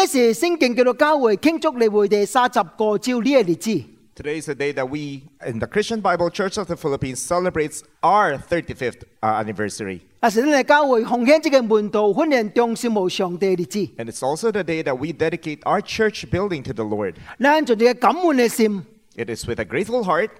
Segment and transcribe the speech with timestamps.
[0.00, 3.82] 日是圣经叫做教会庆祝理会第三十个朝呢个日子。
[4.16, 7.82] Today is the day that we, in the Christian Bible Church of the Philippines, celebrates
[8.02, 10.00] our 35th uh, anniversary.
[10.20, 13.78] 啊，是咱嘅教会奉献这个门道训练中心无上帝嘅日子。
[13.98, 17.14] And it's also the day that we dedicate our church building to the Lord.
[17.38, 18.82] 咱尽这个感恩嘅心，
[19.16, 20.30] It is with a grateful heart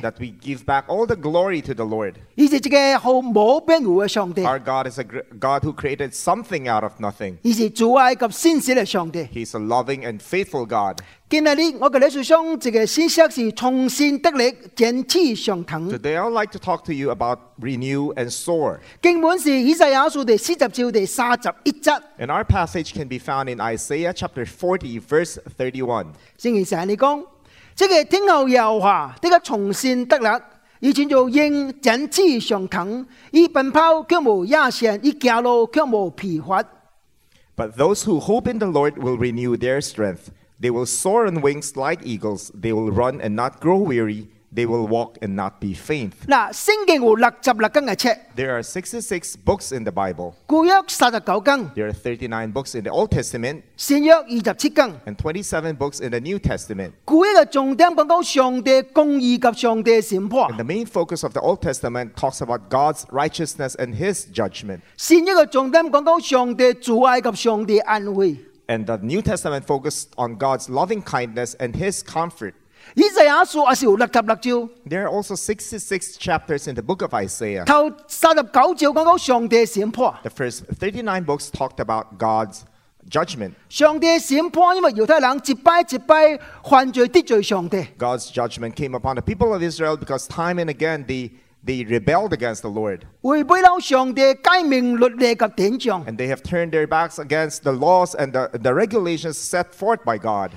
[0.00, 2.18] that we give back all the glory to the Lord.
[4.46, 5.04] Our God is a
[5.38, 7.38] God who created something out of nothing.
[9.32, 11.02] He's a loving and faithful God.
[11.28, 15.90] 今日呢，我嘅理想上這個信息是重新得力，展翅上騰。
[15.90, 18.78] Today, I like to talk to you about renew and soar.
[19.02, 27.24] 經本是以賽亞書第四十章第三十一節，And our passage can be found in Isaiah chapter forty verse thirty one 聖經上你講，
[27.74, 30.42] 這個天后耶和華這個重新得力，
[30.78, 36.62] 以前就應展翅上騰，以奔跑卻無野線，以行路卻無疲乏。
[37.56, 40.28] But those who hope in the Lord will renew their strength.
[40.59, 42.51] They will soar on wings like eagles.
[42.53, 44.27] They will run and not grow weary.
[44.53, 46.11] They will walk and not be faint.
[46.27, 50.33] 嗱，圣经有六十六间嘅册， There are 66 books in the Bible.
[50.45, 54.91] 旧约三十九间， There are 39 books in the Old Testament 新约二十七间。
[55.05, 56.91] and 27 books in the New Testament.
[57.05, 63.95] 古一个重点讲到上帝公义及上帝审 And 判， the main focus of the Old Testament talks about God's righteousness and
[63.95, 64.81] His judgment.
[64.97, 68.35] 新一个重点讲到上帝主爱及上帝安慰。
[68.67, 72.53] And the New Testament focused on God's loving kindness and His comfort.
[72.95, 77.63] 以赛亚书也是有六十六章， There are also 66 chapters in the book of Isaiah.
[77.65, 80.15] 头三十九章讲到上帝审判。
[80.23, 82.61] The first 39 books talked about God's
[83.09, 83.53] judgment.
[83.69, 91.31] 上帝审判，因为犹太人一拜一拜犯罪得罪上帝， God's judgment came upon the people of Israel because time and again they,
[91.66, 93.04] they rebelled against the Lord.
[96.06, 100.04] And they have turned their backs against the laws and the, the regulations set forth
[100.04, 100.52] by God.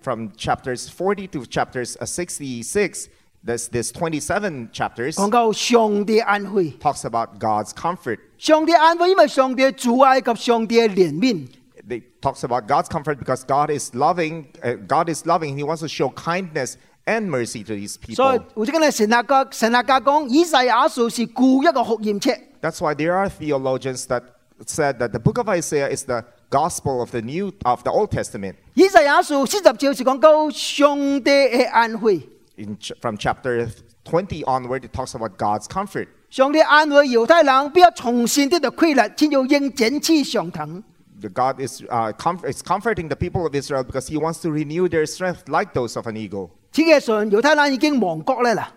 [0.00, 3.08] From chapters 40 to chapters 66,
[3.44, 5.18] this, this 27 chapters
[6.80, 8.18] talks about God's comfort
[11.87, 12.03] 上帝安慰，因为上帝主爱及上帝嘅怜悯。
[12.03, 14.45] They talks about God's comfort because God is loving.
[14.63, 15.57] Uh, God is loving.
[15.57, 18.45] He wants to show kindness and mercy to these 所以 people.
[18.55, 22.39] 有啲嘅神学家神学家讲，以赛亚书是故一个学验册。
[22.61, 24.23] That's why there are theologians that
[24.65, 28.11] said that the book of Isaiah is the gospel of the new of the Old
[28.11, 28.55] Testament.
[28.75, 32.21] 以赛亚书四十章是讲到上帝嘅安慰，
[32.55, 33.67] In ch- from chapter
[34.05, 36.07] 20 onward, it talks about God's comfort.
[36.29, 40.81] 上帝安慰犹太人，必要重新得到规律，先要应展翅上腾。
[41.20, 44.50] the God is, uh, com- is comforting the people of Israel because he wants to
[44.50, 46.50] renew their strength like those of an eagle.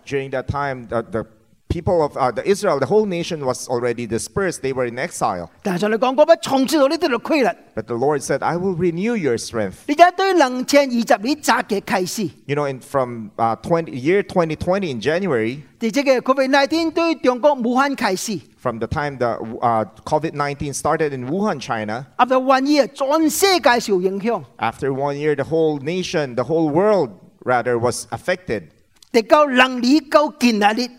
[0.06, 1.26] During that time, the, the
[1.71, 4.61] people of uh, the Israel, the whole nation was already dispersed.
[4.61, 5.49] They were in exile.
[5.63, 7.49] 但系上帝讲过，不重新到呢得到规律。
[7.75, 13.55] But the Lord said, "I will renew your strength." 你就对两千二十年扎嘅启示， You know, in from uh,
[13.57, 21.13] 20, year 2020 in January, 第这个 COVID-19 对中国武汉启示， from the time the uh, COVID-19 started
[21.13, 24.41] in Wuhan, China, 合到one year 全世界受影响。
[24.59, 27.09] after one year, the whole nation, the whole world
[27.43, 28.63] rather, was affected.
[29.11, 30.89] 直到两年到今日，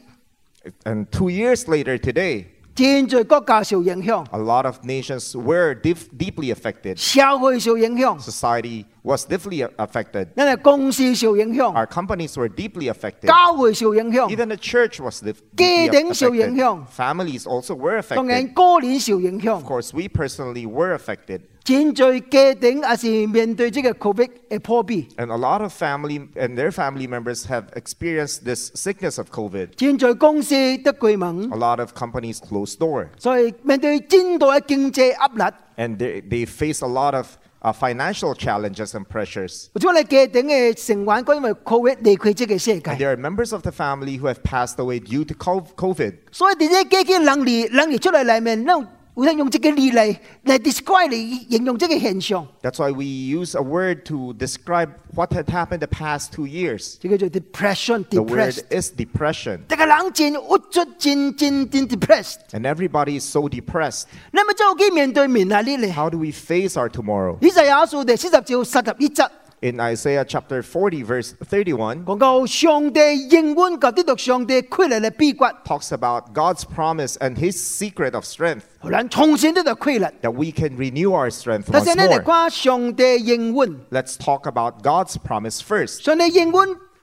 [0.84, 2.46] And two years later, today,
[2.76, 6.96] 现在国家受影响， a lot of nations were dif- deeply affected.
[6.96, 10.28] 社会受影响， Society was deeply affected.
[10.36, 13.26] 因为公司受影响， Our companies were deeply affected.
[13.26, 16.84] 教会受影响， Even the church was dif- 家 deeply 庭受影响。
[16.84, 16.86] affected.
[16.96, 18.54] Families also were 当然 affected.
[18.54, 21.41] 个人受影响 Of。course, we personally were affected.
[21.64, 25.06] 现在家庭也是面对这个 COVID 嘅破壁。
[25.19, 29.78] And a lot of family and their family members have experienced this sickness of COVID.
[29.78, 35.55] 现在公司得闭门 A，lot of companies closed door 所以面对真大嘅经济压力。
[35.76, 39.66] and they, they face a lot of uh, financial challenges and pressures.
[39.75, 45.00] 或者我哋家庭嘅成员，佢因为 COVID 离开这个世 And 界， there are members of the family who have passed away
[45.00, 46.14] due to co- COVID.
[46.32, 48.75] 所以啲家境能力能力出嚟里面，那
[52.62, 56.98] that's why we use a word to describe what had happened the past two years.
[57.30, 59.65] depression, The word is depression.
[62.54, 64.07] And everybody is so depressed.
[65.89, 67.38] How do we face our tomorrow?
[69.63, 72.04] in Isaiah chapter 40 verse 31
[75.65, 78.68] talks about God's promise and his secret of strength
[80.21, 82.24] that we can renew our strength once more.
[83.89, 86.04] Let's talk about God's promise first.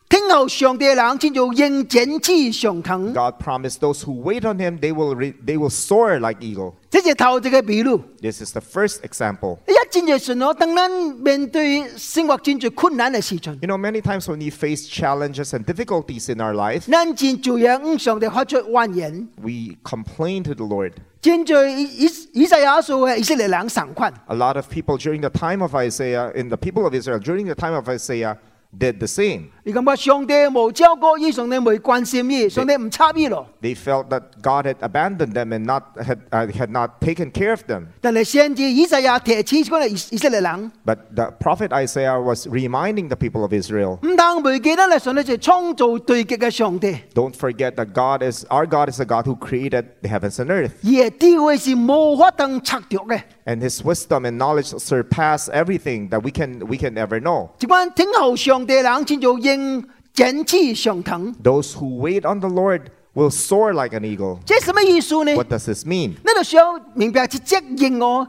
[0.10, 3.14] 上帝应允 听候上帝嘅人叫做应展翅上腾。
[3.14, 6.74] God promised those who wait on Him, they will, re- they will soar like eagle.
[6.90, 8.00] 这是头一个比喻。
[8.22, 9.58] This is the first example.
[9.68, 19.28] 一战就顺咯，当咱面对生活真最困难嘅时阵， You know, many times when we face challenges and difficulties in our life, 咱真就要向上帝发出怨言。
[19.42, 20.94] we complain to the Lord.
[21.20, 27.20] 真最以以以赛亚书嘅以色列人上款， A lot of people during the time of Isaiah, in the people of Israel,
[27.20, 28.38] during the time of Isaiah,
[28.78, 29.48] did the same.
[29.64, 33.48] 你感觉上帝冇照顾伊，上帝冇关心伊，上帝唔插伊咯。
[33.62, 37.50] They felt that God had abandoned them and not had, uh, had not taken care
[37.52, 37.88] of them.
[38.02, 47.88] 但系先至以赛亚提起嗰个以以色列人， But the prophet Isaiah was reminding the people of Israel 唔通唔记得咧，上帝就系创造对极嘅上帝， don't forget that
[47.94, 50.72] God is our God is a God who created the heavens and earth.
[50.84, 53.22] 而系智慧是无法当测度嘅。
[53.48, 57.50] And his wisdom and knowledge surpass everything that we can we can ever know.
[57.60, 64.40] 一般听候上帝嘅人叫做 应展翅上腾， Those who wait on the Lord will soar like an eagle.
[64.46, 65.34] 这系什么意思呢？
[65.36, 66.10] What does this mean?
[66.12, 68.28] 你就需要明白，即只鹰哦，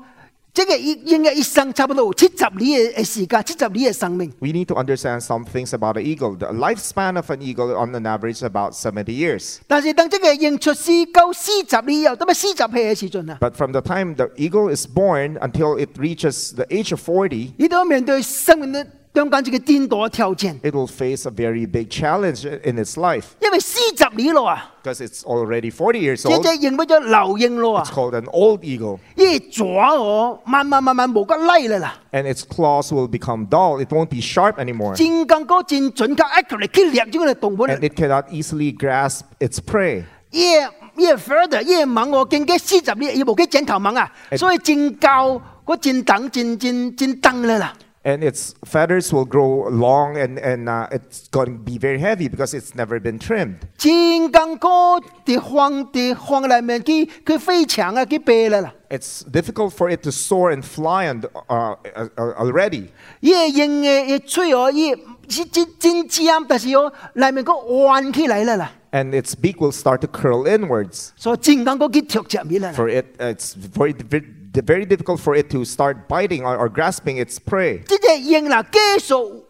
[0.54, 4.32] 即个鹰嘅一生差不多七十年嘅时间，七十年嘅生命。
[4.40, 6.36] We need to understand some things about an eagle.
[6.36, 9.58] The lifespan of an eagle on an average is about 70 years.
[9.68, 13.38] 但是当这个鹰出世够四十年以后，得乜四十岁嘅时阵啊？
[13.40, 17.52] But from the time the eagle is born until it reaches the age of 40,
[17.58, 25.99] 你都要面对生命嘅 中間這個顛倒嘅挑戰，it will face a very big challenge in its life 因為四十年咯啊，because it's already forty
[25.99, 26.41] years old.
[26.41, 28.99] 隻鷹變咗老鷹咯啊 It's，called an old eagle.
[29.17, 29.65] 一爪
[29.99, 33.83] 我慢慢慢慢冇得拉啦啦，And its claws will become dull.
[33.83, 34.95] It won't be sharp anymore.
[34.95, 37.67] 真更高真準確，actually 去掠咗個動物。
[37.67, 40.03] And it cannot easily grasp its prey.
[40.31, 40.61] 越
[40.95, 47.73] 越 further 越猛我經過四十年，伊無去剪頭猛啊，所以真高嗰真等真真真等啦啦。
[48.04, 52.54] And its feathers will grow long and, and uh, it's going to be very heavy because
[52.54, 53.56] it's never been trimmed.
[53.76, 58.72] 真更高啲荒啲荒里面，佢佢飞翔啊，佢飞啦啦。
[58.88, 62.90] It's difficult for it to soar and fly and, uh, uh, uh, already.
[63.18, 64.94] 伊个鹰嘅嘅喙哦，伊
[65.28, 71.08] 是真真尖，但是哦里面个弯起来啦啦， And its beak will start to curl inwards.
[71.16, 72.74] 所以真更高佢跳入面啦啦。
[72.76, 74.22] For it, it's very, very,
[74.64, 77.80] very difficult for it to start biting or, or grasping its prey.
[77.84, 79.42] 即只鹰啦，继续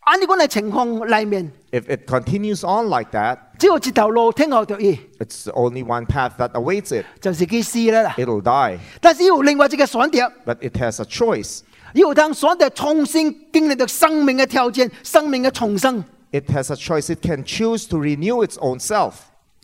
[0.00, 7.04] 按呢个嘅情况里面， If it continues on like that, 只有一条路听候着伊， it's only one path that awaits it.
[7.20, 8.14] 就是佢死啦啦。
[8.16, 8.78] It'll die.
[9.00, 10.32] 但是有另外一个选择。
[10.44, 11.60] But it has a choice.
[11.94, 16.04] 要当选择重新经历到生命嘅挑战、生命嘅重生。
[16.32, 17.12] It has a choice.
[17.12, 19.14] It can choose to renew its own self.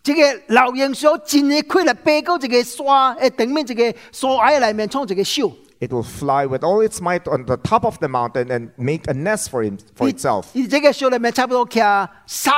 [0.07, 2.83] 这个老鹰所战嘅规律，背高这个沙
[3.15, 5.53] 诶顶面这个沙崖里面创这个秀。
[5.81, 9.09] It will fly with all its might on the top of the mountain and make
[9.09, 10.45] a nest for, him, for itself.
[10.55, 11.81] 而这个秀里面差不多骑
[12.27, 12.53] 三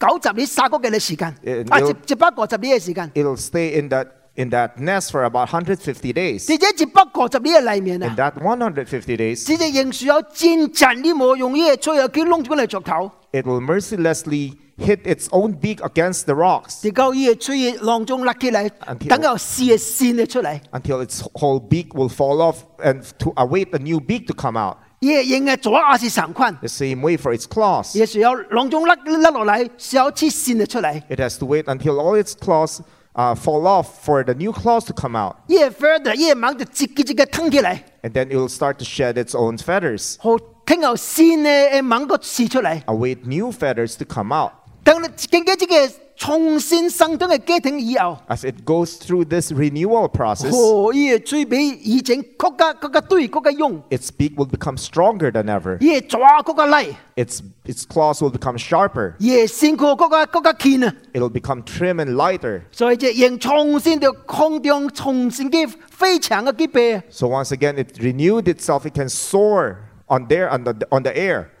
[0.00, 3.10] 九十年三个几嘅时间，诶啊你要一一百个十年嘅时间。
[3.14, 4.06] It'll stay in that
[4.36, 6.52] in that nest for about 150 days.
[6.52, 16.24] 而且一百个十年嘅里面 In 啊， that 150 days, 这只鹰树有战阵，你冇用呢个吹啊，佢窿住嚟着头， it will mercilessly hit its own beak against
[16.26, 20.60] the rocks 直到呢个吹浪中甩起嚟， Until- 等有试嘅线嚟出嚟。
[20.72, 24.56] until its whole beak will fall off and to await a new beak to come
[24.58, 24.76] out.
[25.00, 26.52] 呢个鹰嘅左也是上坤。
[26.56, 27.96] The same way for its claws.
[27.96, 31.00] 也是有浪中甩甩落嚟，是有黐线就出嚟。
[31.08, 32.78] It has to wait until all its claws
[33.14, 35.36] uh, fall off for the new claws to come out.
[35.48, 42.82] 越 further 越猛就直接直嘅吞起嚟， And then it will start to shed its own feathers, 好听后线嘅诶猛个试出嚟。
[42.84, 44.50] await new feathers to come out.
[44.84, 45.74] 等你经过这个
[46.16, 55.78] 重新生长嘅家庭以后， As it goes through this renewal process, 哦，呢个最比以前更加更加对更加用， its beak will become stronger than ever.
[55.78, 59.12] 呢个抓更加嚟， Its, its claws will become sharper.
[59.18, 60.94] 呢个身躯更加更加坚啊！
[61.12, 62.62] It'll become trim and lighter.
[62.72, 68.80] 所以只鹰重新到空中重新嘅飞翔嘅机背， So once again, it renewed itself.
[68.88, 69.76] It can soar
[70.09, 71.51] on there on the on the air.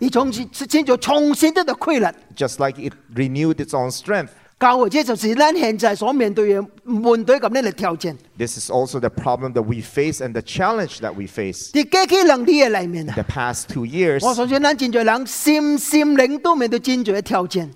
[2.35, 4.33] Just like it renewed its own strength.
[8.37, 11.71] This is also the problem that we face and the challenge that we face.
[13.15, 14.23] The past two years,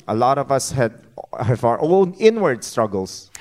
[0.07, 0.91] a lot of us had
[1.39, 3.31] have our own inward struggles.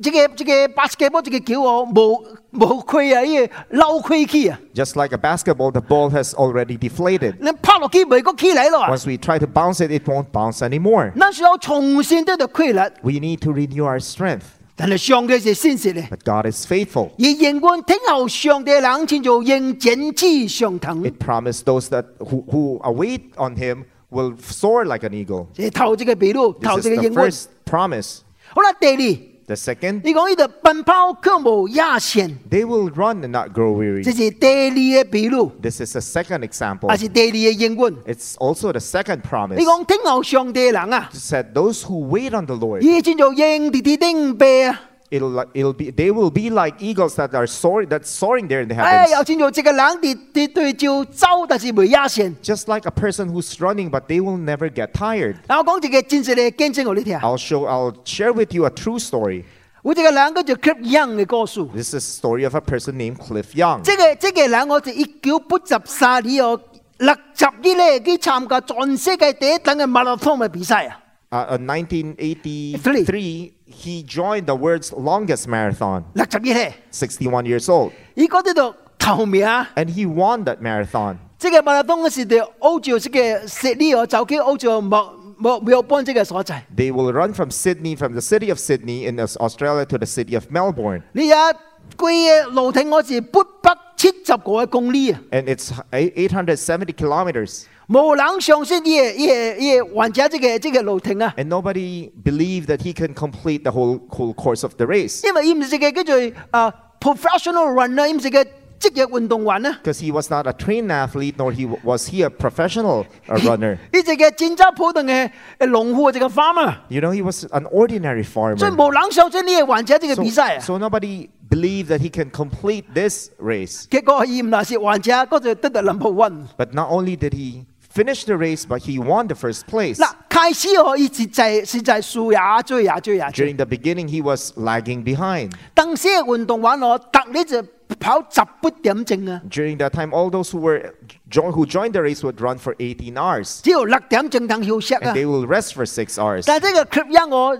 [0.00, 4.58] 真做这个这个这个巴斯克波这个球哦，无无亏啊，呢个漏亏去啊！
[4.74, 7.34] Just like a basketball, the ball has already deflated.
[7.40, 8.90] 你拍落去未个起嚟咯啊！
[8.92, 11.12] Once we try to bounce it, it won't bounce anymore.
[11.18, 14.42] 咱需要重新得到规律， We need to renew our strength.
[14.76, 17.08] 但系上帝是现实嘅， But God is faithful.
[17.18, 21.02] 而永远听候上帝嘅人，叫做应展翅上腾。
[21.02, 25.46] It promised those that who, who await on Him will soar like an eagle.
[25.54, 27.14] 这系头一个比喻，头 This 一 is 个 the 应允。
[27.18, 28.18] first promise.
[28.54, 29.31] 好啦，第二。
[29.46, 34.14] The second, 你讲呢度奔跑却无野线， they will run and not grow 这 weary.
[34.14, 36.88] 是第二个比喻， This is the second example.
[36.88, 38.14] 还是第二个应允。
[38.14, 39.56] It's also the second promise.
[39.56, 44.80] 你讲听候上帝嘅人啊， It said those who wait on the Lord, 以前做鹰跌跌顶飞啊，
[45.12, 48.60] it'll li- it'll be they will be like eagles that are soaring that's soaring there
[48.62, 49.16] in the 哎， heavens.
[49.16, 52.34] 有钱做一个人跌跌对照走，但是无野线。
[52.42, 55.36] Just like a person who's running, but they will never get tired.
[55.48, 57.18] 嗱，我讲一个真实嘅见证我你听。
[57.18, 59.44] I'll show I'll share with you a true story.
[59.82, 61.64] 有一个人叫做 Clip Young 嘅故事。
[61.74, 63.80] This is a story of a person named Cliff Young.
[63.82, 66.60] 即个即个人，我就一九八十三年哦，
[66.98, 71.00] 六十年咧去参加全世界第一等嘅马拉松嘅比赛啊！
[71.32, 79.68] Uh, in 1983, he joined the world's longest marathon, 六十年咧， 61 years old, 伊嗰啲度头名啊！
[79.76, 81.16] and he won that marathon.
[81.38, 86.64] 即个马拉松嗰时对欧洲即个悉尼哦，走去欧洲墨墨墨尔本即个所在。
[86.74, 90.06] They will run from Sydney, from the city of Sydney in Aus- Australia to the
[90.06, 91.02] city of Melbourne.
[91.12, 91.52] 你一规
[91.96, 95.20] 嘅路程我是八百七十个公里啊！
[95.30, 97.64] And it's eight- 870 kilometers.
[97.88, 101.32] 无人相信伊嘅伊嘅伊嘅患者即个即个路程啊！
[101.38, 106.72] And nobody believed that he can complete the whole, whole course of the race 因为伊唔是个叫做啊
[107.00, 109.80] professional runner，伊唔是个职业运动员啊！
[109.82, 113.76] because he was not a trained athlete, nor he was he a professional uh, runner.
[113.92, 118.86] 伊一个真正普通嘅诶农户一个 farmer， You know, he was an ordinary 所以 farmer.
[118.86, 120.60] 无人相信呢个患者即个 So, 比赛啊！
[120.60, 123.86] so nobody believed that he can complete this race.
[123.88, 126.44] 结果伊唔系是患者，嗰就得到 number one。
[126.56, 129.96] But not only did he finish the race, but he won the first place.
[129.98, 133.52] 嗱，开始哦，伊实在实在输呀追呀追呀追。
[133.52, 135.52] During the beginning, he was lagging behind.
[135.74, 137.62] 当时嘅运动员哦，特呢就
[137.98, 140.92] 跑十八点钟啊， During that time, all those who were
[141.30, 145.14] jo- who joined the race would run for 18 hours, 只有六点钟当休息 and 啊。
[145.14, 146.44] they will rest for six hours.
[146.46, 147.58] 但系呢个 clip 一我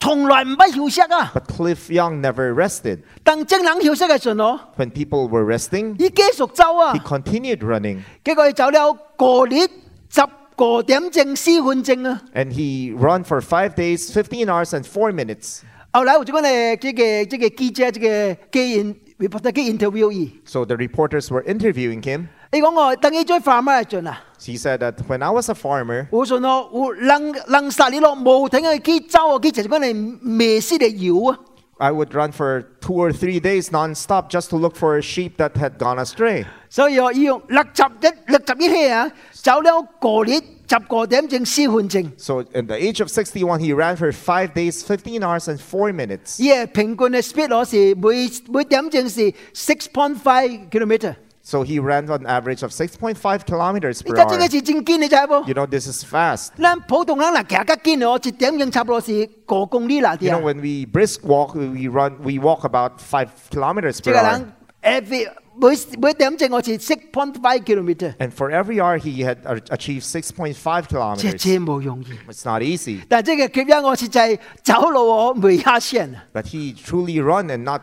[0.00, 1.32] 从来唔俾休息啊。
[1.34, 3.00] But Cliff Young never rested.
[3.22, 9.68] 当正人休息嘅时候， When people were resting, 伊继续走啊 he。continued running, 结果佢走了个日
[10.08, 10.20] 十
[10.56, 12.20] 个点钟四分钟啊。
[12.34, 15.60] and he ran for five days, 15 hours, and four minutes.
[15.92, 22.26] 后来我就讲咧，这个这个记者，这个记人 reporter 嘅 interview 伊， So the reporters were interviewing him.
[22.56, 24.22] 伊讲我当伊做 farmer 嘅阵啊。
[24.40, 31.38] He said that when I was a farmer, 我信咯，有人人杀你咯，无停去去走啊，佢就是讲你迷失嘅摇啊。
[31.78, 35.36] I would run for two or three days nonstop just to look for a sheep
[35.38, 36.44] that had gone astray.
[36.68, 45.58] 所以哦，伊用六十一六十一起啊，走了个日十个点钟四分钟， So at the age of 61, he ran for five days, 15 hours, and
[45.58, 46.40] four minutes.
[46.42, 51.14] 伊嘅平均嘅 speed 攞是每每点钟是 six point five kilometer。
[51.46, 54.50] So he ran on average of 6.5 kilometers 而 per 家这个 hour.
[54.52, 55.44] 是真坚，你知冇？
[55.48, 56.50] You know, this is fast.
[56.56, 60.40] 咱普通人嗱行得坚哦，一点钟差不多是个公里啦啲 You know, 啊。
[60.52, 64.30] when we brisk walk, we run, we walk about five kilometers 这 per 个 hour.
[64.32, 65.68] 人 every 每
[66.00, 71.34] 每点钟我是 six point five kilometer， And for every hour, he had a- achieved 6.5这 kilometers.
[71.36, 72.06] 真冇容易。
[72.30, 73.00] It's not easy.
[73.08, 76.24] 但这个结因我实在走路我未下线啊。
[76.32, 77.80] But he truly run and not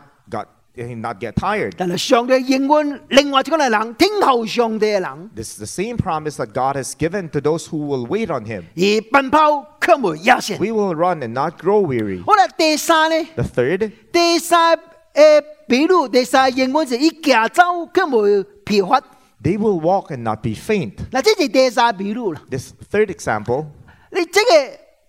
[0.96, 1.74] not get tired.
[1.76, 8.30] 但系上帝应允另外一个人，听候上帝嘅人， This is the same promise that God has given to those who will wait
[8.30, 8.64] on him.
[8.76, 10.58] 而奔跑却没野线。
[10.58, 12.24] We will run and not grow weary.
[12.24, 13.28] 好啦，第三呢？
[13.34, 14.78] The third, 第三
[15.14, 19.00] 诶，比如第三应允是以行走却没疲乏。
[19.42, 20.92] they will walk and not be faint.
[21.10, 22.40] 嗱，这是第三比如啦。
[22.50, 23.66] This third example,
[24.12, 24.50] 你这个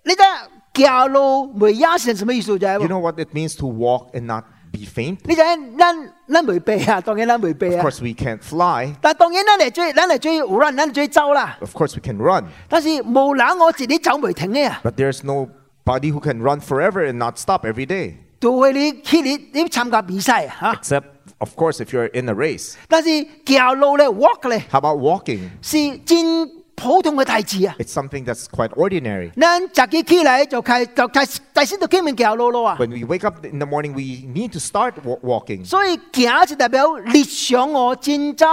[0.03, 4.43] 你睇行路没野线什么意思就系 you know what it means to walk and not
[4.76, 5.18] be faint?
[5.24, 7.82] 你就係咱咱未背啊，當然咱未背 Of 啊。
[7.88, 8.94] course, we can't fly.
[9.00, 11.56] 但當然咱嚟追，咱嚟追有人，咱嚟追走啦。
[11.60, 12.44] Of course, we can run.
[12.68, 14.80] 但是無人我自己走未停嘅啊。
[14.84, 18.14] But there's nobody who can run forever and not stop every day.
[18.40, 20.74] 除非你去你你參加比賽啊。
[20.80, 21.04] Except,
[21.38, 22.74] of course, if you're in a race.
[22.88, 23.08] 但是
[23.46, 25.40] 行路咧 walk 咧 How about walking?
[25.62, 27.74] 是真普通嘅大字啊。
[27.78, 29.32] It's something that's quite ordinary.
[29.34, 32.76] 咱早起起來就開就開第先就起面行路咯啊。
[32.78, 35.64] When we wake up in the morning, we need to start wa- walking.
[35.64, 38.48] 所以行就代表日常我真正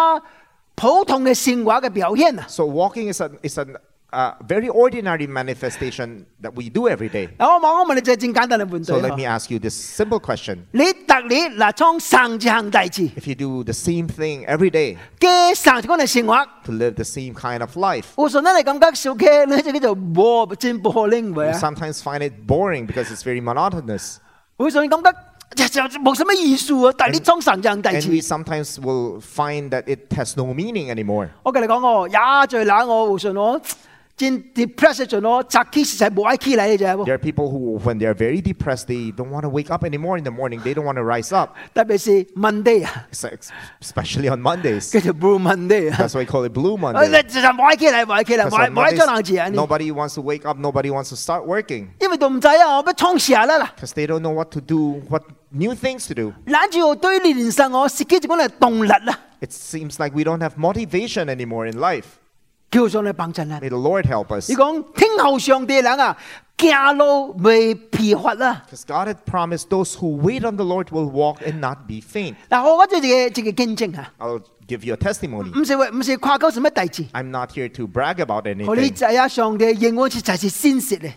[0.76, 2.46] 普通嘅生活嘅表現啊。
[2.48, 3.76] So walking is an is an
[4.13, 7.29] uh, very ordinary manifestation that we do every day.
[7.39, 9.39] 嗱，我问我问你就真简单嘅问 So 题 let me 啊。
[9.39, 16.45] ask you this simple question: 你特日嗱创上一项大事， If you do the same thing every day 嘅上一个嘅生活，
[16.65, 21.59] to live the same kind of life, 有时候咱嚟感觉小气，你就叫做无真无灵位 you 啊。
[21.59, 24.17] sometimes find it boring because it's very monotonous,
[24.59, 25.13] 有时候你感觉
[25.55, 31.29] 就就冇什么意思啊，但系你创上一项大 and 事 we。sometimes will find that it has no meaning anymore.
[31.43, 33.61] 我跟你讲哦，也最冷我互信我
[34.17, 37.05] 真 depressed 咗咯，早起实在冇爱起来嘅啫喎。
[37.05, 40.19] There are people who, when they're very depressed, they don't want to wake up anymore
[40.19, 40.61] in the morning.
[40.61, 43.49] They don't want to rise up, 特别是 Monday 啊， es-
[43.81, 44.91] especially on Mondays.
[44.91, 45.99] 叫做 Blue Monday 啊。
[46.01, 47.07] That's why we call it Blue 诶 Monday.
[47.09, 49.49] 你实在冇爱起来，冇爱起来， Because 冇爱 on 冇爱做人 Mondays, 字啊！
[49.51, 53.73] 你 nobody wants to wake up, nobody wants to start working 因为都唔知啊，我要创啥啦啦。
[53.79, 56.33] because they don't know what to do, what new things to do.
[56.47, 62.19] 揽住对你人生我自己就讲系动力啦， It seems like we don't have motivation anymore in life.
[62.74, 63.60] 叫上嚟幫襯啦。
[63.62, 64.50] May the Lord help us.
[64.50, 66.18] 你講聽後上帝人啊，
[66.58, 68.64] 行路未疲乏啦。
[68.68, 72.36] Because God had promised those who wait on the Lord will walk and not be faint.
[72.50, 73.08] 嗱，我我就一个
[73.42, 75.52] 一个见证啊，I'll give your testimony.
[77.14, 78.68] I'm not here to brag about anything.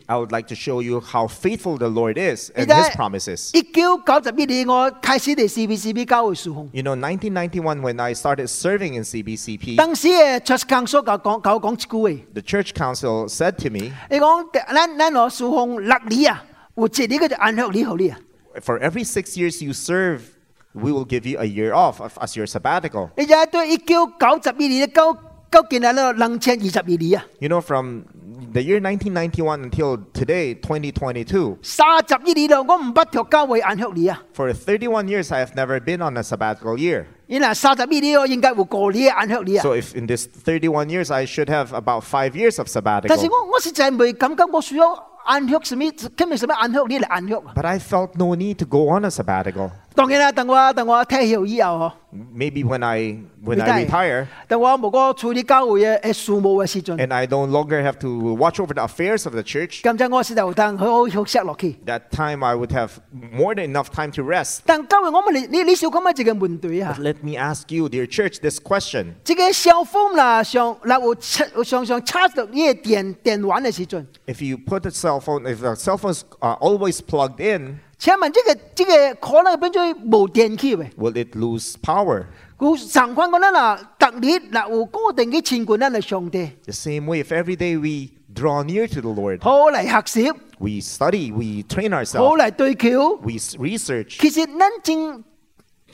[0.09, 3.51] I would like to show you how faithful the Lord is and His promises.
[6.73, 9.77] You know, 1991, when I started serving in CBCP,
[12.35, 13.93] the church council said to me,
[18.61, 20.36] For every six years you serve
[20.76, 23.10] we will give you a year off of- as your sabbatical.
[23.18, 25.14] 你就系对一九九十二年到
[25.50, 28.04] 到今日咧两千二十二年啊， You know, from
[28.54, 34.22] the year 1991 until today, 2022, 三十二年咯，我唔不条教会按学你啊。
[34.36, 37.06] for 31 years, I have never been on a sabbatical year.
[37.28, 39.64] 因为三十二年我应该会过年按学你啊。
[39.64, 42.68] So if in this 31 years, I should have about five years of
[43.08, 43.30] 但是 sabbatical.
[43.32, 44.88] 我我实在未感觉我需要
[45.26, 47.54] 按学什么，今日什么按学你嚟按学啊。
[47.56, 49.72] But I felt no need to go on a sabbatical.
[49.96, 51.92] 当然啦，等我等我退休以后嗬。
[52.34, 53.88] Maybe when I when I Retire.
[53.88, 59.82] retire 但我无个处理教会嘅诶事务嘅时阵， and I no longer have to watch over the affairs of the church,
[59.82, 61.76] 咁就我是就等好好休息落去。
[61.86, 62.90] that time I would have
[63.34, 64.60] more than enough time to rest.
[64.66, 69.14] 但教会我问你，你你少讲乜一个问题啊 But？let me ask you, dear church, this question.
[69.24, 77.80] 这个小风啦，上嗱有插上上插到呢个电电玩嘅时阵， If you put the cell phone, if the cell phones are always plugged in,
[77.99, 82.25] 請問這個這個可能變咗無電器嘅？will it lose power?
[82.59, 91.33] 故常況講啦，特列嗱有固定嘅前管咧，上帝 The same way, if every day we draw near to the Lord, 好嚟學習，we study,
[91.33, 93.17] we train ourselves, 嚟對橋。
[93.23, 95.25] we research, 其實咱真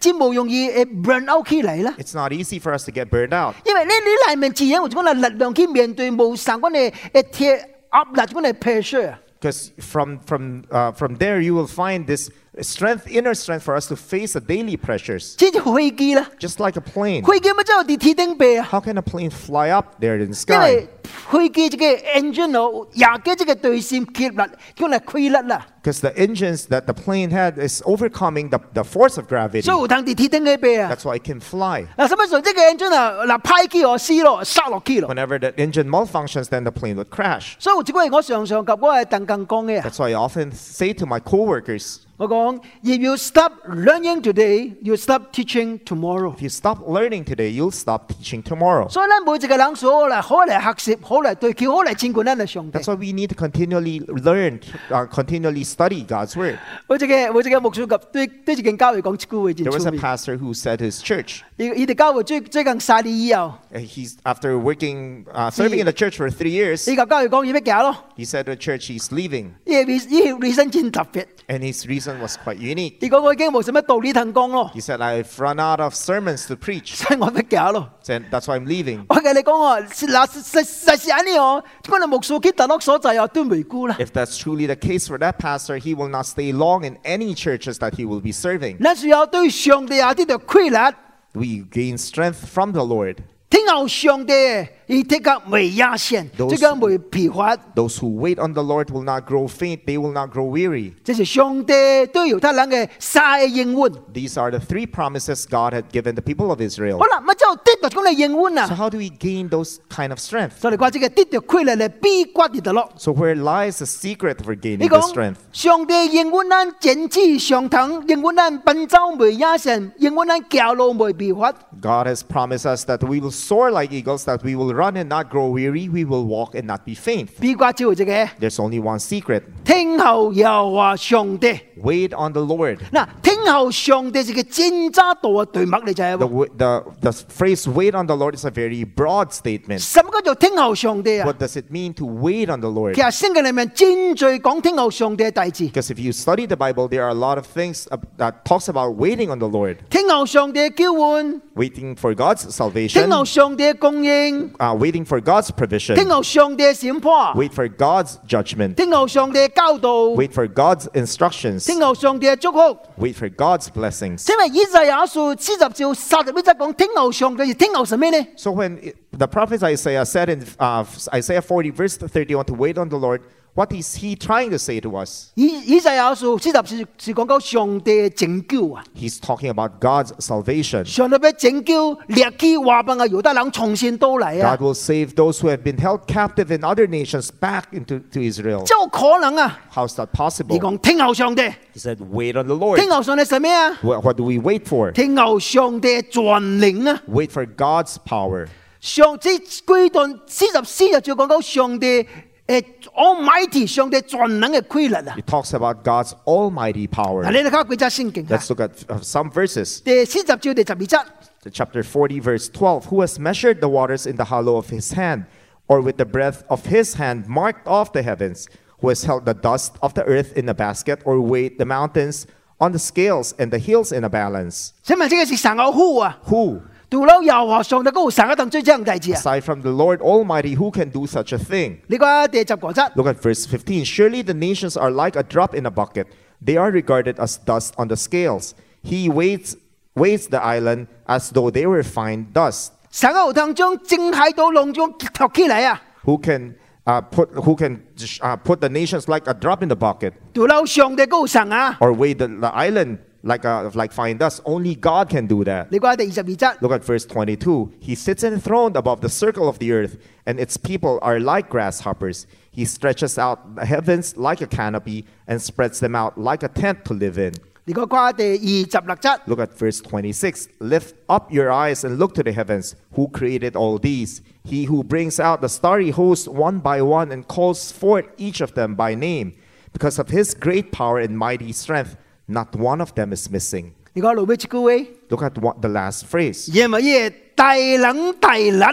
[0.00, 1.94] 真冇容易誒 burn out 起嚟啦。
[1.98, 3.54] it's not easy for us to get burned out.
[3.64, 7.44] 因為你你裏面自然有種嘅力量去面對無上嗰嘅誒貼
[7.92, 9.14] 壓力嗰嘅 pressure。
[9.42, 12.30] Because from, from, uh, from there, you will find this
[12.61, 15.35] strength, inner strength for us to face the daily pressures.
[15.37, 17.23] 即系飞机啦， Just like a plane.
[17.23, 18.67] 飞机咪真系地铁顶飞啊！
[18.71, 20.57] How can a plane fly up there in the 因 sky?
[20.57, 29.15] 为飞机这个 engine 哦，廿几这个对线贴力，叫嚟亏甩啦， Because the engines that the plane had is overcoming the, the force
[29.17, 29.61] of gravity.
[29.63, 30.91] 所以有通地铁顶嘅飞啊！
[30.91, 31.85] That's why it can fly.
[31.95, 35.13] 嗱，什么时候这个 engine 啊，嗱派机我撕咯，塞落去咯。
[35.13, 37.53] Whenever the engine malfunctions, then the plane would crash.
[37.59, 44.95] 所以有一个我常常及我系邓更讲嘅啊， That's why I often say to my coworkers, 我讲，if you stop learning today, you
[44.95, 46.33] stop teaching tomorrow。
[46.35, 48.89] if you stop learning today, you'll stop teaching tomorrow.
[48.89, 54.59] 所以咧，每一个人所嚟好嚟学习，好嚟对桥，好嚟亲近咱嘅上帝 That's。why we need to continually learn,
[54.89, 56.57] uh, continually study God's word.
[56.87, 60.01] 我一个我一个牧师及对对一间教会讲一句话 There 真 was 出 a 名。
[60.01, 65.93] pastor who said to his church, 伊伊哋教会最最近三年以后， uh, he's after working, uh, serving in the
[65.93, 69.51] church for three years, 伊甲教会讲伊要行咯， he said to the church he's leaving.
[69.65, 71.27] 伊嘅伊嘅 reason 真特别。
[71.47, 72.97] And his reason was quite unique.
[72.99, 76.95] 伊讲我已经冇什么道理通讲咯， He said, I've run out of sermons to preach.
[76.95, 77.89] 所 以我要行咯。
[78.03, 79.05] Said, That's why I'm leaving.
[79.09, 83.95] 我跟你讲哦，是嗱实实实是安尼哦，嗰个牧师去大陆所在哦都未估啦。
[83.99, 87.33] If that's truly the case for that pastor, he will not stay long in any
[87.35, 88.77] churches that he will be serving.
[88.83, 90.95] 咱需要对上帝有啲条规律，
[91.33, 93.17] We gain strength from the Lord.
[93.49, 97.55] 听候上帝嘅， 伊即刻未压线， Those- 即刻未疲乏。
[97.75, 100.93] Those who wait on the Lord will not grow faint, they will not grow weary.
[101.03, 101.73] 这是上帝
[102.13, 103.77] 对犹太人嘅三个应允。
[104.13, 106.97] These are the three promises God had given the people of Israel.
[106.99, 108.75] 好啦，乜之后得到咁嘅应允 So, 啊？
[108.77, 110.51] how do we gain those kind of strength?
[110.59, 112.89] 所以话这个得到规律嘅秘诀喺度咯。
[112.97, 115.35] So, where lies the secret for 你 gaining the 讲 strength?
[115.51, 121.51] 上帝应允咱剪枝上腾，应允咱奔走未压线，应允咱行路未疲乏。
[121.81, 125.05] God has promised us that we will soar like eagles, that we will run and
[125.09, 127.27] not grow weary, we will walk and not be faint.
[127.39, 131.59] 秘诀就系这个， There's only one secret 听候又话上帝。
[131.81, 132.77] wait on the Lord.
[132.91, 136.29] 嗱，听 候上帝是个真渣道嘅对麦嚟就系 The, 喎。
[136.29, 139.79] w- the, the phrase wait on the Lord is a very broad statement.
[139.79, 141.25] 什么叫做听候上帝啊？
[141.25, 142.95] What does it mean to wait on the Lord?
[142.95, 148.43] 其实圣经里面真最讲听候上帝嘅大字， Because if you study the Bible, there are a lot of things uh, that
[148.45, 155.21] talks about waiting on the Lord, 听候上帝嘅交换， waiting for God's salvation, 听候上帝嘅供应， uh, waiting for
[155.21, 162.57] God's provision, 听候上帝嘅审判， wait for God's judgment, 听候上帝嘅教导， wait for God's instructions, 听候上帝嘅祝福。
[162.99, 164.29] wait for God's blessings.
[164.31, 168.27] 因为以赛亚书四十章三十一节讲听候上帝，而听候系咩呢？
[168.35, 172.77] So when it- the prophet Isaiah said in uh, Isaiah 40 verse 31 to wait
[172.77, 173.21] on the Lord,
[173.53, 175.31] what is he trying to say to us?
[175.33, 178.83] 以以赛亚书四十是是讲到上帝嘅拯救啊！
[178.95, 180.85] He's talking about God's salvation.
[180.85, 188.19] 上帝要拯救列基华邦嘅犹太人重新到嚟啊 God！will save those who have been held captive in other nations back into to
[188.19, 188.63] Israel.
[188.63, 189.59] 即系可能啊！
[189.73, 190.59] How's that 你 possible?
[190.59, 192.75] 讲听候上帝， He said, wait on the Lord.
[192.79, 193.75] 听候上帝系咩啊？
[193.81, 194.91] What, what do we wait for?
[194.91, 196.23] 听候上帝嘅全
[196.59, 197.01] 领啊！
[197.09, 198.47] Wait for God's power.
[198.79, 202.05] 上即呢段四十四日就讲到上帝
[202.47, 202.63] 诶
[202.95, 205.15] Almighty 上帝全能嘅规律啊！
[205.17, 207.29] It talks about God's almighty 嗱， power.
[207.31, 209.81] 你哋睇下几则圣经啊 Let's look at uh, some verses.
[209.83, 211.05] 第四十章第十二节。
[211.51, 212.85] Chapter 40, verse 12.
[212.89, 215.25] Who has measured the waters in the hollow of his hand,
[215.67, 218.47] or with the breadth of his hand marked off the heavens?
[218.81, 222.27] Who has held the dust of the earth in a basket, or weighed the mountains
[222.59, 224.71] on the scales and the hills in a balance?
[224.83, 226.17] 请问呢个是神嘅呼啊？
[226.27, 226.61] Who,
[226.91, 229.19] 除了耶和华上帝嗰个神一等最正大字啊！
[229.19, 231.77] aside from the Lord Almighty, who can do such a thing?
[231.87, 233.83] 你讲第十个节， Look at verse 15.
[233.85, 236.07] Surely the nations are like a drop in a bucket.
[236.43, 238.53] They are regarded as dust on the scales.
[238.83, 239.55] He weighs,
[239.95, 242.71] weighs the island as though they were fine dust.
[242.91, 245.81] 神嘅后堂将正喺度浪中托起嚟啊！
[246.05, 247.81] Who can, uh, put, who can
[248.21, 251.75] uh, put the nations like a drop in the bucket 除了上帝嗰个神啊！
[251.81, 254.41] or weigh the, the island like, a, like fine dust?
[254.45, 255.67] Only God can do that.
[255.71, 257.71] 你讲第二十二节， Look at verse 22.
[257.79, 262.25] He sits enthroned above the circle of the earth, and its people are like grasshoppers.
[262.51, 266.85] He stretches out the heavens like a canopy and spreads them out like a tent
[266.85, 267.33] to live in.
[267.65, 270.47] 你讲讲第二十六节， Look at verse 26.
[270.59, 272.75] Lift up your eyes and look to the heavens.
[272.93, 274.21] Who created all these?
[274.45, 278.53] He who brings out the starry host one by one and calls forth each of
[278.53, 279.33] them by name.
[279.73, 281.97] Because of his great power and mighty strength,
[282.31, 283.71] not one of them is missing.
[283.93, 286.51] 你讲后尾一句话， Look at what the last phrase.
[286.53, 288.63] 因为耶大能大力，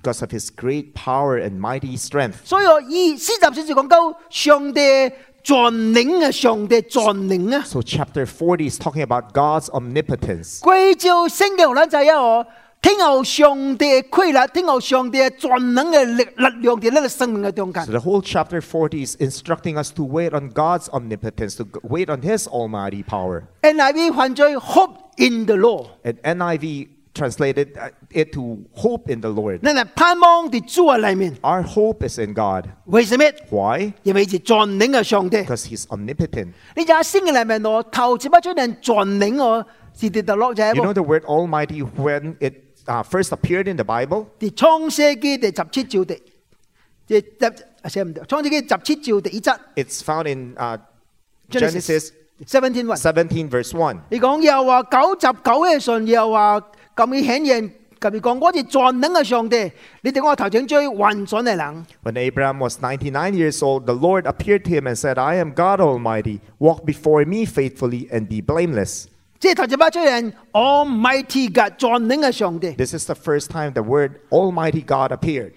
[0.00, 2.34] Because of his great power and mighty strength.
[2.44, 4.80] 所以我以四十四就讲到上帝
[5.42, 7.62] 全能啊，上帝全能啊！
[7.64, 10.60] So chapter 40 is talking about God's omnipotence.
[10.60, 12.46] 归照圣经我就系我
[12.82, 22.08] 听候上帝嘅规律，听候上帝嘅全能嘅力力量喺呢个生命嘅中间 So。the whole chapter 40 is instructing us to wait on God's omnipotence, to wait
[22.08, 23.42] on his almighty power.
[23.62, 29.28] NIV 犯罪 hope in the law， And NIV translated uh, it to hope in the
[29.28, 29.58] Lord.
[29.62, 31.34] 你系盼望喺主嘅里面。
[31.42, 32.66] Our hope is in God.
[32.86, 33.24] 为什么？
[33.50, 33.92] Why?
[34.04, 35.38] 因为是全能嘅上帝。
[35.38, 36.52] Because He's omnipotent.
[36.76, 39.66] 你就喺圣经里面我头一笔出现全能我
[39.98, 40.94] 是跌到落就系 You know 喎。
[40.94, 42.54] the word Almighty when it
[42.86, 44.26] uh, first appeared in the Bible?
[44.38, 46.22] 啲创世纪第十七章第，
[47.06, 48.22] 即系啊写唔到。
[48.24, 50.78] 创世纪十七章第一节 It's found in uh,
[51.50, 52.12] Genesis Genesis
[52.46, 52.96] 17 one。
[52.96, 53.98] 17, verse 1.
[54.10, 56.60] 你讲又话九十九嘅信，又话
[56.94, 59.72] 咁以显现，咁而讲我系全能嘅上帝。
[60.02, 65.52] 你哋我头前追混准嘅人， When Abraham was 99 years old, the Lord appeared to him and said, I am
[65.52, 66.38] God Almighty.
[66.60, 69.06] Walk before me faithfully and be blameless.
[69.42, 72.72] 即系头一笔出现 Almighty God 全能嘅上帝。
[72.72, 75.52] This is the first time the word Almighty God appeared.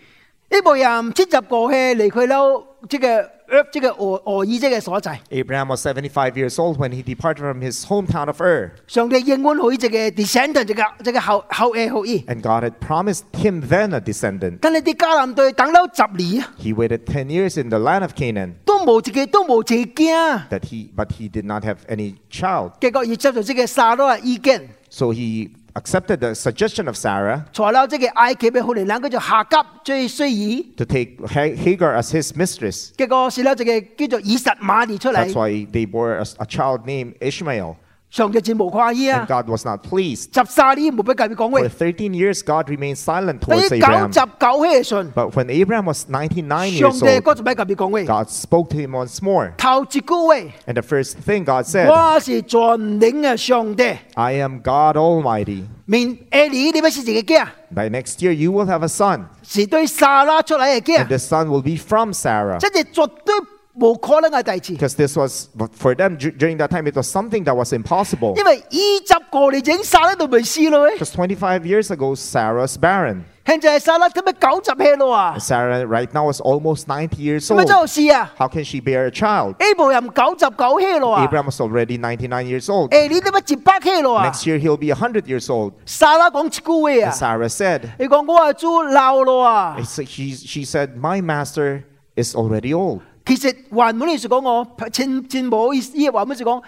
[0.52, 3.26] 呢部人七十过去离开咗 即系
[3.72, 5.20] 即系俄俄以即嘅所在。
[5.30, 8.72] Abraham was 75 years old when he departed from his hometown of Ur.
[8.88, 12.20] 上帝应允佢只嘅 descendant 只嘅只嘅后后裔后裔。
[12.28, 14.60] And God had promised him then a descendant.
[14.62, 20.48] 但系啲迦南队等咗十年啊， He waited 10 years in the land of Canaan, 都冇自己都冇自己惊。
[20.50, 22.72] that he, but he did not have any child.
[22.80, 30.64] 结果要接受即嘅撒多嘅意见， So he accepted the suggestion of Sarah 材料即嘅埃及嘅好嚟人，佢就下急最需要。
[30.78, 32.90] to take Ha- Hagar as his mistress.
[32.98, 37.76] 结果是啦，即嘅叫做以实玛利出 That's 嚟， why they bore a, a child named Ishmael.
[38.16, 39.26] 上帝节无夸意 And 啊！
[39.26, 40.34] God was not pleased.
[40.36, 44.14] 十三年冇俾介别讲 For 喂， 13 years, God remained silent 第 towards 九 Abraham.
[44.14, 46.46] 十九嘅信， But when Abraham was 99
[46.78, 49.54] 上 years 帝 old, 嗰就俾介别讲喂， God spoke to him once more.
[49.58, 52.60] 头一句喂， And the first thing God said, 我是全
[53.00, 53.84] 能嘅上帝。
[54.16, 55.64] I am God Almighty.
[55.86, 57.46] 明诶你你乜事自己惊？
[57.74, 61.78] By next year, you will have a son, 是对撒拉出嚟嘅 and 惊， the son will be
[61.82, 62.58] from Sarah.
[62.60, 66.88] 即系绝对 无可能嘅代志， because this was for them dur- during that time.
[66.88, 68.36] It was something that was impossible.
[68.38, 73.24] 因为二十个你整沙拉都未试咯， Because 25 years ago, Sarah's barren.
[73.46, 77.68] 现在沙拉咁咪九十岁咯啊 And，Sarah right now is almost 90 years 咁咪 old.
[77.68, 78.32] 真系试啊！
[78.38, 79.52] How can she bear a child?
[79.52, 82.90] 呢部人九十九岁咯啊， Abraham was already 99 years old.
[82.92, 84.30] 诶你都乜接百岁咯啊？
[84.32, 85.74] Next year he'll be 100 years old.
[85.86, 91.84] 沙拉讲一句话 And 啊， Sarah said, 你讲我系猪老咯啊 he。said- she, she said, My master
[92.16, 93.02] is already old.
[93.27, 96.63] 其實還本你是講我真真冇意思，還本是講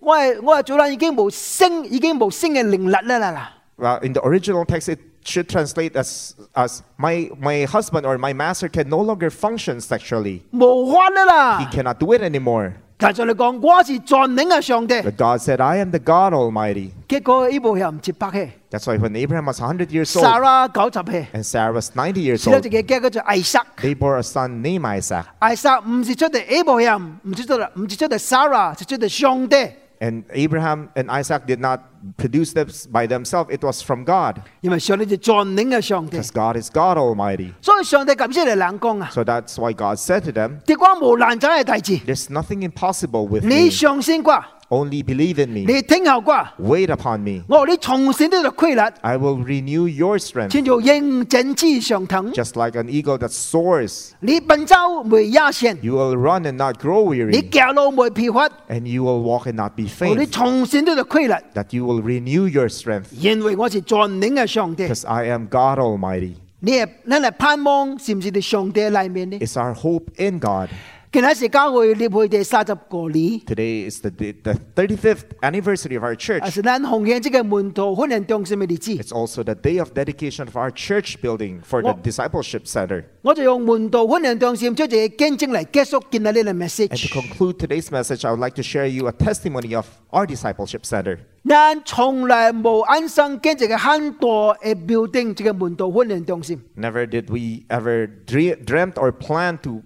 [0.00, 3.52] 我係我係做人已經冇聲，已經冇聲嘅靈力啦啦啦。
[3.78, 8.68] Uh, in the original text, it should translate as, as my, my husband or my master
[8.68, 10.42] can no longer function sexually.
[10.52, 11.70] 冇法啦 He。
[11.72, 12.74] cannot do it anymore.
[13.00, 16.90] 但係你讲我是全能嘅上帝，But God said, I am the God Almighty.
[17.08, 22.66] 结果呢部人唔接百歲，That's why when Abraham was 100 years old Sarah 九十歲，and Sarah was 90 years old,
[22.66, 23.64] 一個叫做艾撒。
[23.78, 25.24] they bore a son named Isaac.
[25.40, 29.56] Isaac 唔是出自 Abraham，唔係出自唔是出嚟撒拉，是出的上帝。
[29.99, 31.79] And Abraham and Isaac did not
[32.17, 34.35] produce this by themselves, it was from God.
[34.59, 37.53] 因为上帝就全能嘅上帝， Because God is God Almighty.
[37.61, 39.09] 所以上帝咁先嚟冷讲啊！
[39.13, 43.69] So that's why God said to them, 结果无难仔嘅大字， There's nothing impossible with 你 me.
[43.71, 45.59] 相信啩， Only believe in me.
[45.71, 47.43] 你听候啩， Wait upon me.
[47.47, 48.81] 我你重新都就规律。
[49.01, 50.47] I will renew your strength.
[50.49, 52.33] 叫做应整之上腾。
[52.33, 57.51] Just like an eagle that soars, 你奔走未压线， you will run and not grow 你 weary,
[57.51, 60.31] 行路未疲乏， and you will walk and not be 我你 faint.
[60.31, 61.33] 重新都就规律。
[61.53, 63.05] That you will renew your strength.
[63.11, 66.33] 因为我是全能嘅上帝， Because I am God Almighty.
[66.61, 69.37] 你系你系盼望是唔是喺上帝里面呢？
[69.39, 70.69] It's our hope in God.
[71.11, 76.51] 今日是教会列会第三十个年， Today is the, the 35th anniversary of our 啊 church.
[76.51, 78.91] 是咱红兴这个门徒训练中心嘅日子。
[78.95, 83.05] It's also the day of dedication of our church building for the Well- discipleship center.
[83.21, 87.09] 我就用门徒训练中心做一个见证嚟结束今日呢个 And to message。
[87.13, 91.19] conclude today's message, I would like to share you a testimony of our discipleship center.
[91.47, 96.59] 咱从来冇安生建一个很大嘅 building，这个门徒训练中心。
[96.75, 99.81] Never did we ever dre- dreamt or plan to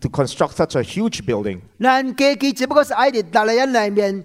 [0.00, 1.60] to construct such a huge building.
[1.80, 4.24] 咱基基只不过是喺啲大利人里面，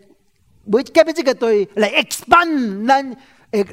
[0.66, 3.18] 每加俾这个队嚟 expand 咱诶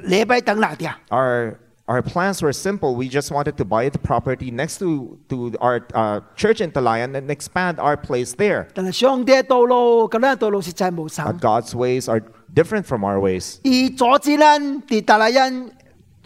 [0.08, 0.92] 礼拜等那啲。
[1.08, 2.94] Our our plans were simple.
[2.94, 7.16] We just wanted to buy the property next to to our uh, church in Talayan
[7.16, 8.66] and expand our place there.
[8.74, 12.22] 但系上帝嘅道路，咁样嘅道路实在无 But 神， God's ways are
[12.54, 13.56] different from our ways.
[13.64, 15.72] 而阻止咱啲大利人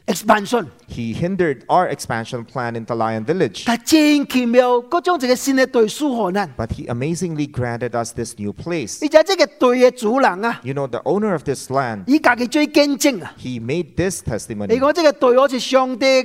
[0.09, 0.71] expansion。
[0.87, 3.65] He hindered our expansion plan in Talayan village.
[3.67, 8.99] 但真奇妙，嗰种一个新嘅队舒河难， But he amazingly granted us this new place.
[9.03, 13.33] 而且这个队嘅主人啊， You know, the owner of this land, 以家己最见证啊！
[13.39, 14.79] he made this 你 testimony.
[14.79, 16.23] 讲这个队好似上帝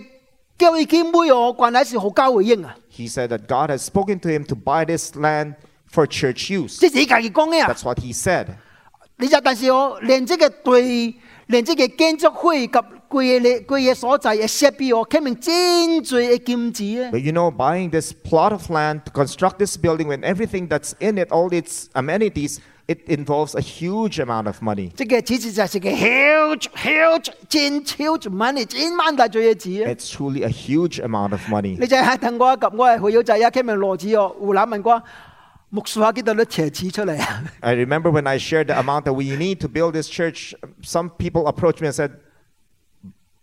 [0.58, 2.76] 叫佢去买哦，关系是好交回应啊！
[2.93, 5.54] He said that God has spoken to him to buy this land
[5.89, 6.78] for church use.
[6.80, 7.74] 即系你家己讲嘅啊！
[7.74, 8.48] That's what he said.
[9.17, 11.15] 你就但是哦，连这个队，
[11.48, 15.54] 连这个建筑费及 贵嘅贵嘅所在嘅设备哦，肯定真
[16.04, 17.12] 济嘅金子啊！
[17.12, 20.93] But you know, buying this plot of land to construct this building when everything that's
[21.00, 24.89] in it, all its amenities, it involves a huge amount of money.
[24.95, 29.89] 这个其实就系个 huge huge 真 huge money 真万大罪嘅字啊！
[29.91, 31.78] It's truly a huge amount of money.
[31.80, 35.04] 你就系等我及我系会友仔啊，肯定罗子哦，胡揽问我
[35.72, 37.43] 木树下几度都斜纸出嚟啊！
[37.60, 41.12] I remember when I shared the amount that we need to build this church, some
[41.12, 42.10] people approached me and said,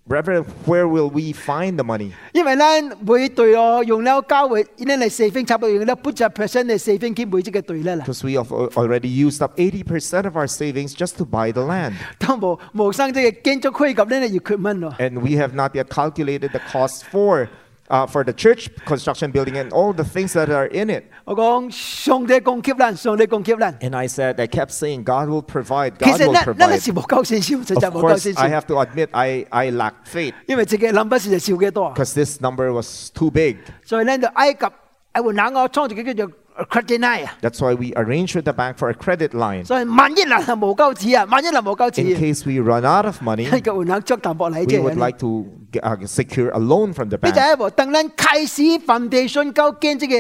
[0.09, 2.13] Reverend, where will we find the money?
[2.33, 2.65] 因为咧
[3.05, 11.25] 每队哦用了交会，呢嚟四分差不多用了八十 percent 嘅四分去每只嘅队咧啦， Because we have al- already used up 80% of our savings just to
[11.25, 11.95] buy the land.
[12.21, 14.97] 都冇冇生即系建筑区及呢个 equipment 喎。
[14.99, 17.49] And we have not yet calculated the cost for,
[17.91, 21.05] uh, for the church construction building and all the things that are in it.
[21.25, 23.73] 我讲上帝供给咱，上帝供给咱。
[23.81, 26.81] And I said, I kept saying, God will provide, 其 God 实 will 呢，呢 provide.
[26.85, 31.95] 是冇够先少，实在 Of 冇够 course, 先 I 少， have to admit, I, I lacked faith 因为自己谂不是就少几多，
[31.95, 33.57] because this number was too big.
[33.85, 34.67] 所以呢就埃及
[35.15, 36.35] 喺换冷我创一个叫做
[36.71, 39.65] credit line 啊， That's why we arranged with the bank for a credit line.
[39.65, 44.81] 所以万一人系冇够纸啊，万一人冇够 In 纸， case we run out of money, 呢个换冷捉淡薄嚟 we 啫。
[44.83, 45.47] would like to
[45.83, 47.57] uh, secure a loan from the 你就 bank.
[47.57, 50.15] 系喎，等咱开始 foundation 够建这个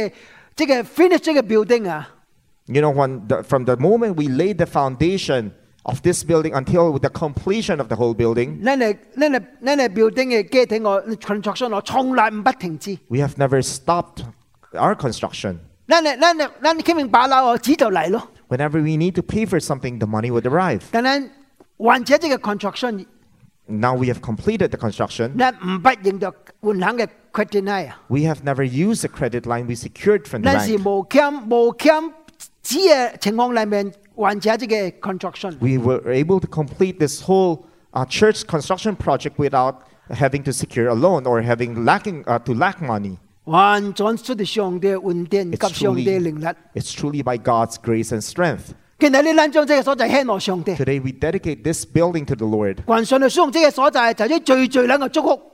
[0.57, 2.09] 这个 finish 这个 building 啊，
[2.67, 5.53] You know, when the, from the moment we laid the foundation
[5.85, 12.99] of this building until the completion of the whole building, 咱哋咱哋咱哋 building 嘅机体我 construction 我从来唔不停止。
[13.09, 14.25] we have never stopped
[14.75, 15.59] our construction.
[15.91, 18.29] 咱哋咱哋咱倾明把楼哦，纸就嚟咯。
[18.49, 20.83] Whenever we need to pay for something, the money would arrive.
[20.91, 21.29] 但系
[21.79, 23.07] 完成这个 construction，
[23.69, 25.37] Now we have completed the construction.
[25.37, 26.33] 咱唔不用到
[26.63, 30.79] 银行嘅 credit line 啊， We have never used the credit line we secured from the 咱是
[30.79, 30.89] bank.
[30.89, 31.95] 无欠无欠
[32.63, 34.75] 纸嘅情况里面完成这个
[35.13, 35.57] construction。
[35.61, 39.77] We were able to complete this whole uh, church construction project without
[40.11, 43.19] having to secure a loan or having lacking uh, to lack money.
[43.45, 46.57] 完全出自上帝嘅恩典及 It's 上帝嘅 truly, 能力。
[46.75, 48.75] it's truly by God's grace and strength.
[50.76, 52.84] Today we dedicate this building to the Lord.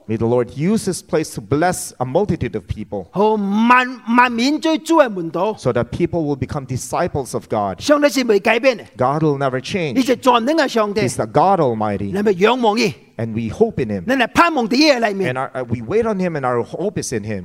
[0.08, 3.06] May the Lord use this place to bless a multitude of people.
[5.58, 7.80] So that people will become disciples of God.
[8.98, 9.98] God will never change.
[11.02, 12.12] He's the God Almighty.
[13.18, 14.04] And we hope in Him.
[15.30, 17.44] And our, uh, we wait on Him and our hope is in Him.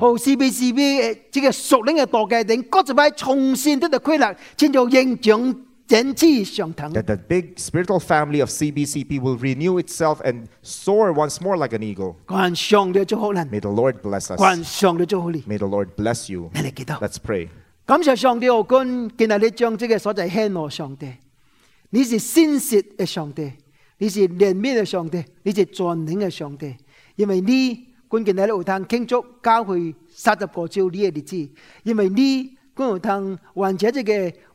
[5.91, 6.93] 好 CBCB 诶，这个属灵嘅大界定，各一摆重新得到规律，建造形象整治上腾。
[6.93, 11.73] That the big spiritual family of CBCP will renew itself and soar once more like
[11.73, 12.15] an eagle.
[12.25, 14.39] 关上帝祝福人， May the Lord bless us.
[14.39, 15.41] 关上帝祝福你。
[15.43, 16.49] May the Lord bless you.
[16.53, 16.99] 你嚟祈祷。
[16.99, 17.47] Let's pray.
[17.85, 21.09] 感谢上帝，我讲今日你将这个所在献落上帝，
[21.91, 23.53] 你是信实嘅上帝，
[23.99, 26.75] 你是怜悯嘅上帝，你是全能嘅上帝，
[27.15, 31.49] 因为你管今日你有通庆祝教会三十个朝呢嘅日子，
[31.83, 34.11] 因为你管有通完成这个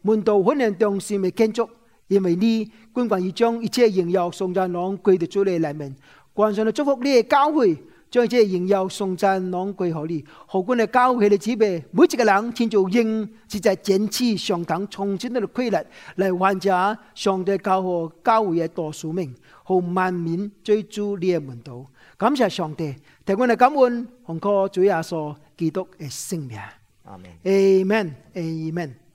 [0.07, 1.69] 门徒训练中心的建筑，
[2.07, 5.93] 因为你君管已将一切荣耀送在龙归的主的里面，
[6.33, 7.77] 关上了祝福你的教会，
[8.09, 10.23] 将一切荣耀送在龙归何里？
[10.45, 15.77] 何君的教会的姊妹，每一个人天就应是在坚持上堂重新的规律，
[16.15, 21.85] 来完成上帝教和教会的大使命，和万民追逐你的门徒。
[22.17, 26.57] 感谢上帝，提我的感恩，红靠主耶稣基督的圣名。
[27.03, 27.29] 阿门。
[27.43, 28.15] 阿门。
[28.35, 29.06] 阿门。